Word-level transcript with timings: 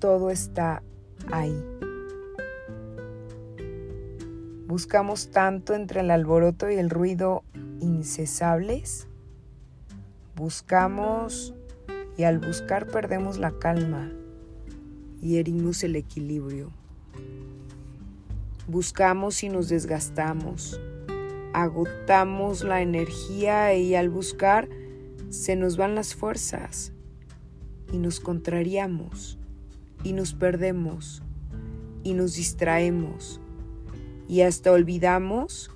todo 0.00 0.30
está 0.30 0.82
ahí. 1.30 1.62
Buscamos 4.66 5.30
tanto 5.30 5.74
entre 5.74 6.00
el 6.00 6.10
alboroto 6.10 6.70
y 6.70 6.76
el 6.76 6.90
ruido 6.90 7.44
incesables. 7.80 9.06
Buscamos 10.36 11.54
y 12.16 12.24
al 12.24 12.38
buscar 12.38 12.86
perdemos 12.86 13.38
la 13.38 13.52
calma 13.52 14.10
y 15.20 15.36
herimos 15.36 15.84
el 15.84 15.96
equilibrio. 15.96 16.70
Buscamos 18.66 19.42
y 19.42 19.48
nos 19.48 19.68
desgastamos, 19.68 20.80
agotamos 21.52 22.64
la 22.64 22.80
energía 22.80 23.74
y 23.74 23.96
al 23.96 24.08
buscar 24.08 24.68
se 25.28 25.56
nos 25.56 25.76
van 25.76 25.94
las 25.94 26.14
fuerzas 26.14 26.92
y 27.92 27.98
nos 27.98 28.20
contrariamos 28.20 29.40
y 30.02 30.12
nos 30.12 30.34
perdemos 30.34 31.22
y 32.02 32.14
nos 32.14 32.34
distraemos 32.34 33.40
y 34.30 34.42
hasta 34.42 34.70
olvidamos 34.70 35.72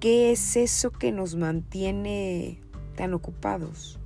qué 0.00 0.32
es 0.32 0.56
eso 0.56 0.90
que 0.90 1.12
nos 1.12 1.36
mantiene 1.36 2.58
tan 2.96 3.12
ocupados. 3.12 4.00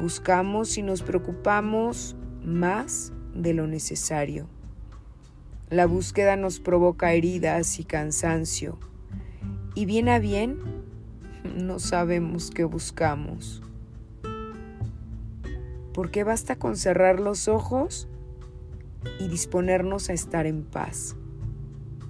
Buscamos 0.00 0.78
y 0.78 0.82
nos 0.82 1.02
preocupamos 1.02 2.14
más 2.44 3.12
de 3.34 3.52
lo 3.52 3.66
necesario. 3.66 4.46
La 5.70 5.86
búsqueda 5.86 6.36
nos 6.36 6.60
provoca 6.60 7.14
heridas 7.14 7.80
y 7.80 7.84
cansancio. 7.84 8.78
Y 9.74 9.84
bien 9.84 10.08
a 10.08 10.20
bien, 10.20 10.58
no 11.56 11.80
sabemos 11.80 12.50
qué 12.50 12.62
buscamos. 12.62 13.60
Porque 15.92 16.24
basta 16.24 16.56
con 16.56 16.76
cerrar 16.76 17.20
los 17.20 17.48
ojos 17.48 18.08
y 19.18 19.28
disponernos 19.28 20.08
a 20.08 20.12
estar 20.12 20.46
en 20.46 20.64
paz. 20.64 21.16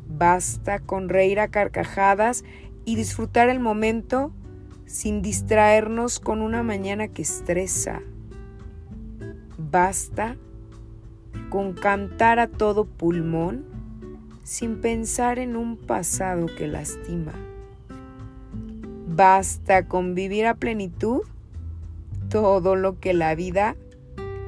Basta 0.08 0.78
con 0.80 1.08
reír 1.08 1.40
a 1.40 1.48
carcajadas 1.48 2.44
y 2.84 2.96
disfrutar 2.96 3.48
el 3.48 3.60
momento 3.60 4.32
sin 4.86 5.22
distraernos 5.22 6.20
con 6.20 6.42
una 6.42 6.62
mañana 6.62 7.08
que 7.08 7.22
estresa. 7.22 8.02
Basta 9.58 10.36
con 11.48 11.72
cantar 11.72 12.38
a 12.38 12.46
todo 12.46 12.84
pulmón 12.84 13.64
sin 14.44 14.80
pensar 14.80 15.38
en 15.38 15.56
un 15.56 15.76
pasado 15.76 16.46
que 16.46 16.66
lastima. 16.66 17.32
Basta 19.06 19.88
con 19.88 20.14
vivir 20.14 20.46
a 20.46 20.54
plenitud 20.54 21.22
todo 22.32 22.76
lo 22.76 22.98
que 22.98 23.12
la 23.12 23.34
vida 23.34 23.76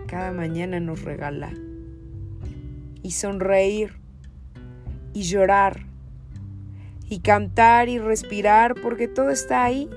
cada 0.06 0.32
mañana 0.32 0.80
nos 0.80 1.02
regala. 1.02 1.52
Y 3.02 3.10
sonreír 3.10 4.00
y 5.12 5.24
llorar 5.24 5.84
y 7.10 7.18
cantar 7.18 7.90
y 7.90 7.98
respirar 7.98 8.74
porque 8.80 9.06
todo 9.06 9.28
está 9.28 9.64
ahí. 9.64 9.90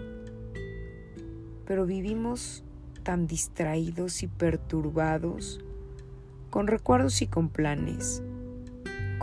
Pero 1.66 1.86
vivimos 1.86 2.66
tan 3.04 3.26
distraídos 3.26 4.22
y 4.22 4.28
perturbados 4.28 5.62
con 6.50 6.68
recuerdos 6.68 7.22
y 7.22 7.28
con 7.28 7.48
planes, 7.48 8.22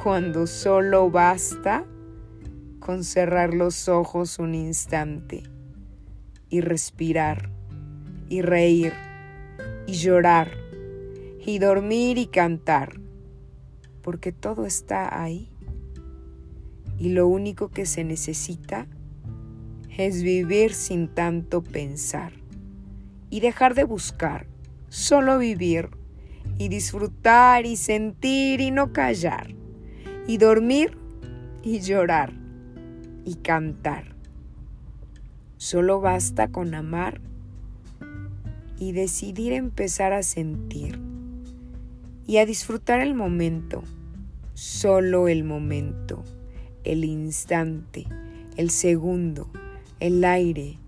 cuando 0.03 0.47
solo 0.47 1.11
basta 1.11 1.85
con 2.81 3.05
cerrar 3.05 3.53
los 3.53 3.91
ojos 3.91 4.39
un 4.39 4.55
instante 4.55 5.43
y 6.49 6.63
respirar 6.63 7.51
y 8.29 8.43
reír 8.43 8.93
y 9.87 9.93
llorar 9.93 10.51
y 11.47 11.59
dormir 11.59 12.19
y 12.19 12.27
cantar, 12.27 13.01
porque 14.03 14.33
todo 14.33 14.67
está 14.67 15.23
ahí. 15.23 15.51
Y 16.99 17.11
lo 17.11 17.27
único 17.29 17.69
que 17.69 17.87
se 17.87 18.05
necesita 18.05 18.87
es 19.97 20.23
vivir 20.23 20.73
sin 20.75 21.09
tanto 21.09 21.63
pensar 21.63 22.33
y 23.31 23.41
dejar 23.41 23.75
de 23.75 23.85
buscar, 23.85 24.47
solo 24.89 25.39
vivir 25.39 25.91
y 26.59 26.69
disfrutar 26.69 27.67
y 27.67 27.77
sentir 27.77 28.61
y 28.61 28.71
no 28.71 28.93
callar 28.93 29.55
y 30.27 30.39
dormir 30.39 30.97
y 31.63 31.81
llorar 31.81 32.33
y 33.25 33.37
cantar. 33.37 34.15
Solo 35.57 36.01
basta 36.01 36.49
con 36.49 36.75
amar 36.75 37.21
y 38.85 38.93
decidir 38.93 39.55
empezar 39.55 40.13
a 40.13 40.23
sentir 40.23 41.01
y 42.27 42.37
a 42.37 42.45
disfrutar 42.45 43.01
el 43.01 43.15
momento, 43.15 43.83
solo 44.53 45.27
el 45.27 45.43
momento, 45.43 46.23
el 46.85 47.07
instante, 47.07 48.07
el 48.59 48.69
segundo, 48.69 49.49
el 50.01 50.23
aire, 50.23 50.79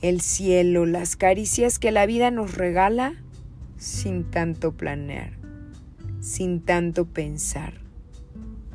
el 0.00 0.22
cielo, 0.22 0.86
las 0.86 1.16
caricias 1.16 1.78
que 1.78 1.92
la 1.92 2.06
vida 2.06 2.30
nos 2.30 2.54
regala 2.54 3.22
sin 3.76 4.24
tanto 4.30 4.72
planear, 4.72 5.32
sin 6.20 6.62
tanto 6.62 7.04
pensar, 7.04 7.74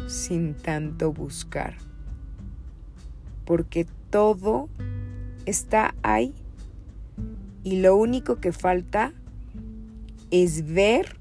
sin 0.06 0.54
tanto 0.54 1.14
buscar. 1.14 1.78
Porque 3.44 3.88
todo 4.12 4.70
está 5.48 5.96
ahí 6.04 6.36
y 7.64 7.78
lo 7.78 7.96
único 7.96 8.40
que 8.40 8.52
falta 8.52 9.14
es 10.32 10.74
ver 10.74 11.18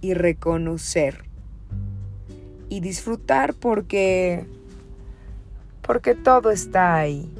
y 0.00 0.14
reconocer 0.14 1.24
y 2.68 2.80
disfrutar 2.80 3.54
porque 3.54 4.46
porque 5.82 6.14
todo 6.14 6.50
está 6.50 6.96
ahí. 6.96 7.32